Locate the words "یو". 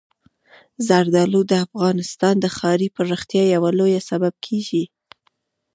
3.55-3.63